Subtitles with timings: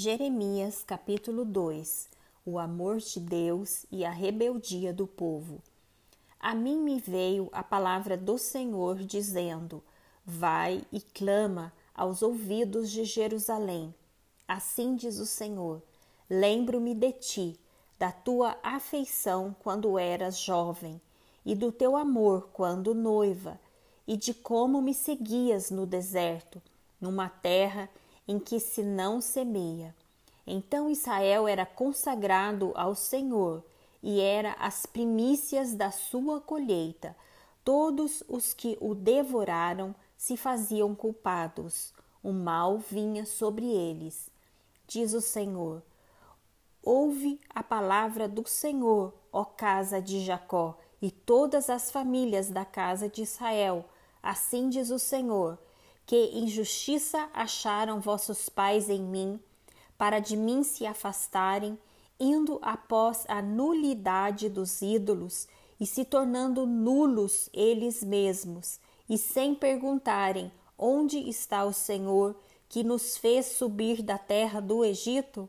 [0.00, 2.08] Jeremias capítulo 2
[2.46, 5.60] O amor de Deus e a rebeldia do povo.
[6.38, 9.82] A mim me veio a palavra do Senhor dizendo:
[10.24, 13.92] Vai e clama aos ouvidos de Jerusalém.
[14.46, 15.82] Assim diz o Senhor:
[16.30, 17.60] Lembro-me de ti,
[17.98, 21.00] da tua afeição quando eras jovem,
[21.44, 23.60] e do teu amor quando noiva,
[24.06, 26.62] e de como me seguias no deserto,
[27.00, 27.90] numa terra
[28.28, 29.96] em que se não semeia.
[30.46, 33.64] Então Israel era consagrado ao Senhor
[34.02, 37.16] e era as primícias da sua colheita.
[37.64, 41.92] Todos os que o devoraram se faziam culpados.
[42.22, 44.30] O mal vinha sobre eles.
[44.86, 45.82] Diz o Senhor:
[46.82, 53.08] Ouve a palavra do Senhor, ó casa de Jacó, e todas as famílias da casa
[53.08, 53.84] de Israel.
[54.22, 55.58] Assim diz o Senhor:
[56.08, 59.38] que injustiça acharam vossos pais em mim,
[59.98, 61.78] para de mim se afastarem,
[62.18, 65.46] indo após a nulidade dos ídolos
[65.78, 72.34] e se tornando nulos eles mesmos, e sem perguntarem onde está o Senhor
[72.70, 75.46] que nos fez subir da terra do Egito,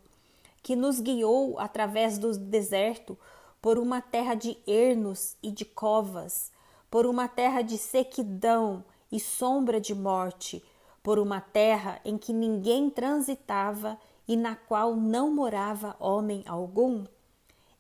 [0.62, 3.17] que nos guiou através do deserto
[3.62, 6.52] por uma terra de ernos e de covas,
[6.91, 10.64] por uma terra de sequidão e sombra de morte,
[11.02, 17.06] por uma terra em que ninguém transitava e na qual não morava homem algum?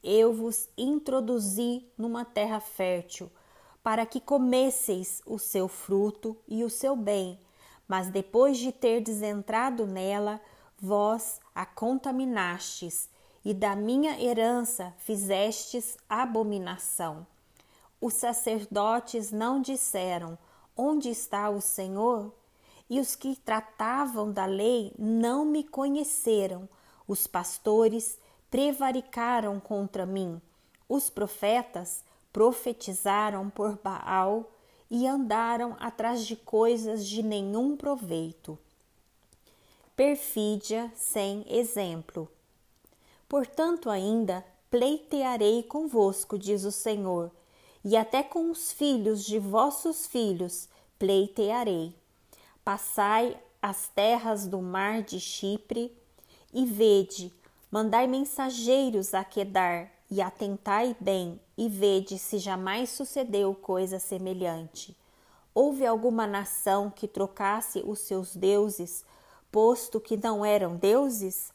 [0.03, 3.29] Eu vos introduzi numa terra fértil,
[3.83, 7.39] para que comesseis o seu fruto e o seu bem,
[7.87, 10.39] mas depois de terdes entrado nela,
[10.79, 13.09] vós a contaminastes,
[13.43, 17.25] e da minha herança fizestes abominação.
[18.01, 20.37] Os sacerdotes não disseram:
[20.81, 22.31] Onde está o Senhor?
[22.89, 26.69] E os que tratavam da lei não me conheceram.
[27.05, 28.17] Os pastores
[28.49, 30.41] prevaricaram contra mim.
[30.87, 34.49] Os profetas profetizaram por Baal
[34.89, 38.57] e andaram atrás de coisas de nenhum proveito.
[39.97, 42.31] Perfídia sem exemplo.
[43.27, 47.29] Portanto, ainda pleitearei convosco, diz o Senhor,
[47.83, 50.67] e até com os filhos de vossos filhos
[50.97, 51.95] pleitearei.
[52.63, 55.95] Passai as terras do mar de Chipre
[56.53, 57.33] e vede,
[57.71, 64.97] mandai mensageiros a Quedar e atentai bem e vede se jamais sucedeu coisa semelhante.
[65.53, 69.03] Houve alguma nação que trocasse os seus deuses,
[69.51, 71.51] posto que não eram deuses?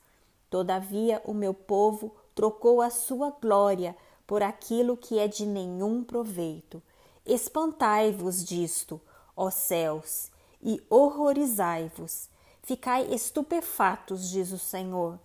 [0.51, 3.97] Todavia o meu povo trocou a sua glória
[4.27, 6.83] por aquilo que é de nenhum proveito.
[7.27, 9.01] Espantai-vos disto,
[9.37, 10.31] ó céus,
[10.62, 12.29] e horrorizai-vos.
[12.63, 15.19] Ficai estupefatos, diz o Senhor,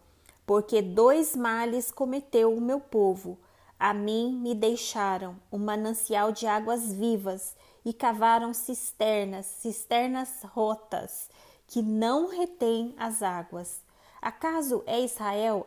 [0.46, 3.38] porque dois males cometeu o meu povo.
[3.80, 7.56] A mim me deixaram um manancial de águas vivas
[7.86, 11.30] e cavaram cisternas, cisternas rotas,
[11.66, 13.82] que não retêm as águas.
[14.22, 15.64] Acaso é Israel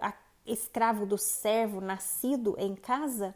[0.47, 3.35] escravo do servo nascido em casa?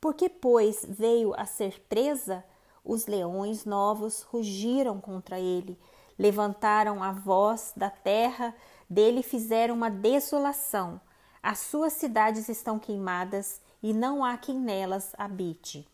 [0.00, 2.44] Porque, pois, veio a ser presa,
[2.84, 5.78] os leões novos rugiram contra ele,
[6.18, 8.54] levantaram a voz da terra,
[8.88, 11.00] dele fizeram uma desolação.
[11.42, 15.88] As suas cidades estão queimadas e não há quem nelas habite.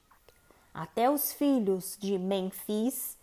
[0.73, 3.17] Até os filhos de Memfis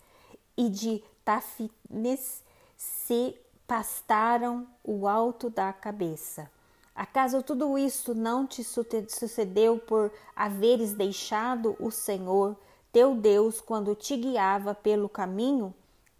[0.56, 2.42] e de Tafines
[2.76, 3.34] se
[3.66, 6.50] pastaram o alto da cabeça.
[6.98, 12.56] Acaso tudo isso não te sucedeu por haveres deixado o Senhor,
[12.92, 15.72] teu Deus, quando te guiava pelo caminho?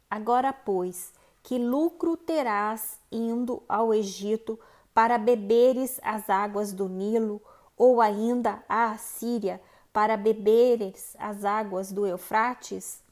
[0.08, 1.12] Agora, pois,
[1.42, 4.56] que lucro terás indo ao Egito
[4.94, 7.42] para beberes as águas do Nilo,
[7.76, 9.60] ou ainda à Assíria
[9.92, 13.02] para beberes as águas do Eufrates?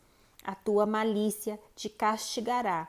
[0.44, 2.87] A tua malícia te castigará,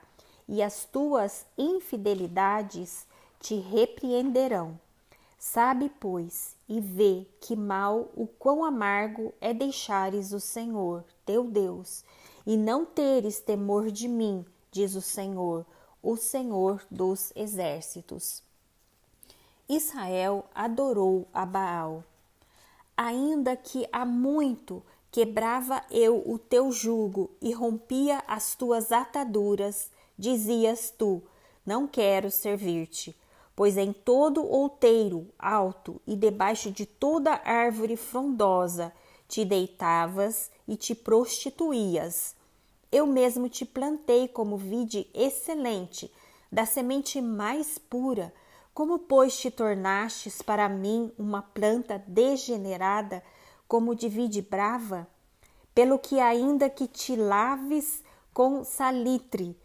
[0.47, 3.07] e as tuas infidelidades
[3.39, 4.79] te repreenderão.
[5.39, 12.03] Sabe, pois, e vê que mal o quão amargo é deixares o Senhor, teu Deus,
[12.45, 15.65] e não teres temor de mim, diz o Senhor,
[16.01, 18.41] o Senhor dos exércitos.
[19.69, 22.03] Israel adorou a Baal.
[22.95, 24.81] Ainda que há muito
[25.11, 31.21] quebrava eu o teu jugo e rompia as tuas ataduras, dizias tu:
[31.65, 33.15] Não quero servir-te
[33.57, 38.93] pois em todo outeiro alto e debaixo de toda árvore frondosa
[39.27, 42.35] te deitavas e te prostituías.
[42.91, 46.09] Eu mesmo te plantei como vide excelente,
[46.51, 48.31] da semente mais pura,
[48.77, 53.23] Como, pois, te tornastes para mim uma planta degenerada,
[53.67, 55.07] como de vide brava?
[55.73, 59.59] Pelo que, ainda que te laves com salitre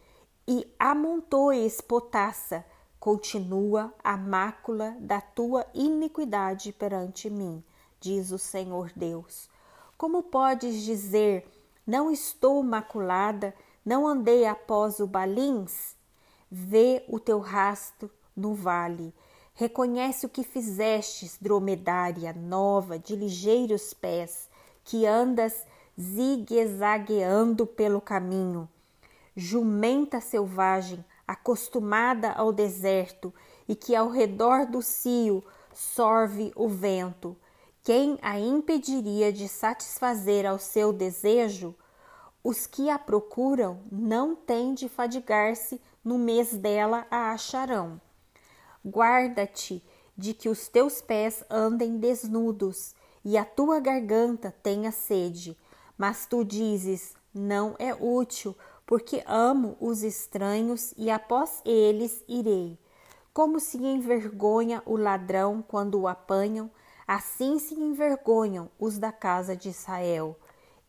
[0.47, 2.65] e amontoes potassa,
[3.03, 7.61] continua a mácula da tua iniquidade perante mim,
[7.99, 9.49] diz o Senhor Deus.
[9.97, 11.45] Como podes dizer,
[11.85, 13.53] não estou maculada,
[13.85, 15.97] não andei após o balins?
[16.49, 19.13] Vê o teu rastro no vale.
[19.53, 24.49] Reconhece o que fizestes, dromedária nova, de ligeiros pés,
[24.81, 25.65] que andas
[25.99, 28.65] zigue-zagueando pelo caminho.
[29.35, 33.33] Jumenta selvagem, acostumada ao deserto
[33.67, 35.43] e que ao redor do cio
[35.73, 37.35] sorve o vento.
[37.83, 41.75] Quem a impediria de satisfazer ao seu desejo?
[42.43, 47.99] Os que a procuram não têm de fadigar-se, no mês dela a acharão.
[48.85, 49.81] Guarda-te
[50.17, 52.93] de que os teus pés andem desnudos
[53.23, 55.57] e a tua garganta tenha sede.
[55.97, 62.77] Mas tu dizes: Não é útil, porque amo os estranhos e após eles irei.
[63.33, 66.69] Como se envergonha o ladrão quando o apanham,
[67.07, 70.37] assim se envergonham os da casa de Israel.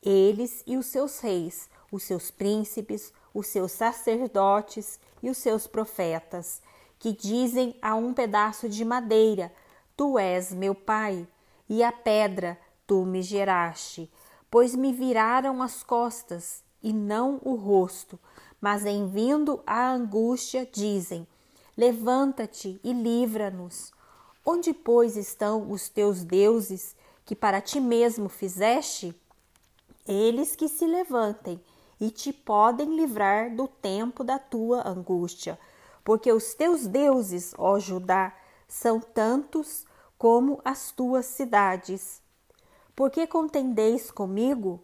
[0.03, 6.61] Eles e os seus reis, os seus príncipes, os seus sacerdotes e os seus profetas
[7.05, 9.53] que dizem a um pedaço de madeira:
[9.95, 11.29] Tu és meu pai,
[11.69, 14.11] e a pedra tu me geraste,
[14.51, 18.17] pois me viraram as costas e não o rosto,
[18.61, 21.27] mas em vindo a angústia dizem:
[21.77, 23.93] Levanta-te e livra-nos.
[24.47, 26.95] Onde, pois, estão os teus deuses
[27.25, 29.13] que para ti mesmo fizeste?
[30.07, 31.61] Eles que se levantem
[32.01, 35.59] e te podem livrar do tempo da tua angústia
[36.05, 38.37] porque os teus deuses, ó Judá,
[38.69, 39.87] são tantos
[40.19, 42.21] como as tuas cidades.
[42.95, 44.83] Porque contendeis comigo?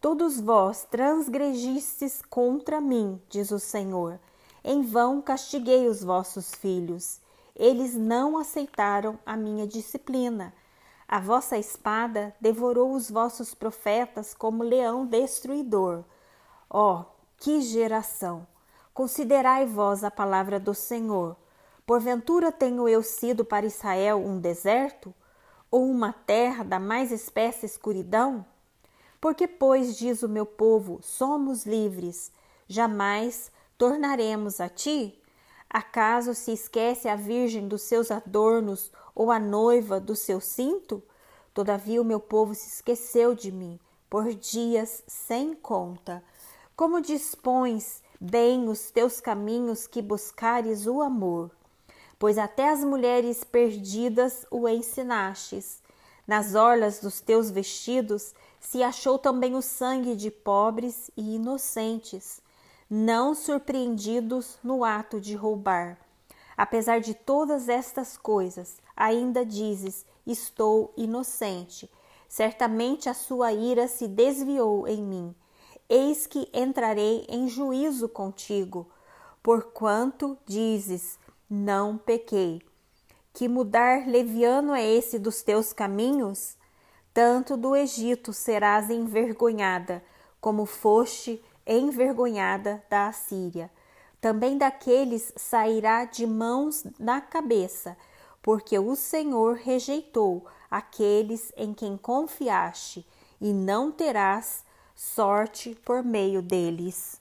[0.00, 4.18] Todos vós transgregistes contra mim, diz o Senhor.
[4.64, 7.20] Em vão castiguei os vossos filhos.
[7.54, 10.54] Eles não aceitaram a minha disciplina.
[11.06, 16.02] A vossa espada devorou os vossos profetas como leão destruidor.
[16.70, 17.04] Ó, oh,
[17.36, 18.46] que geração!
[18.94, 21.36] Considerai vós a palavra do Senhor.
[21.84, 25.12] Porventura tenho eu sido para Israel um deserto?
[25.70, 28.46] Ou uma terra da mais espessa escuridão?
[29.20, 32.32] Porque, pois, diz o meu povo, somos livres,
[32.66, 35.20] jamais tornaremos a ti?
[35.68, 41.02] Acaso se esquece a virgem dos seus adornos ou a noiva do seu cinto?
[41.52, 43.78] Todavia o meu povo se esqueceu de mim
[44.08, 46.24] por dias sem conta.
[46.74, 51.50] Como dispões bem os teus caminhos que buscares o amor,
[52.18, 55.79] pois até as mulheres perdidas o ensinastes.
[56.30, 62.40] Nas orlas dos teus vestidos se achou também o sangue de pobres e inocentes,
[62.88, 65.98] não surpreendidos no ato de roubar.
[66.56, 71.90] Apesar de todas estas coisas, ainda dizes: Estou inocente.
[72.28, 75.34] Certamente a sua ira se desviou em mim
[75.88, 78.88] Eis que entrarei em juízo contigo,
[79.42, 81.18] porquanto dizes:
[81.50, 82.69] Não pequei.
[83.32, 86.56] Que mudar leviano é esse dos teus caminhos?
[87.14, 90.02] Tanto do Egito serás envergonhada,
[90.40, 93.70] como foste envergonhada da Assíria.
[94.20, 97.96] Também daqueles sairá de mãos na cabeça,
[98.42, 103.06] porque o Senhor rejeitou aqueles em quem confiaste,
[103.40, 107.19] e não terás sorte por meio deles.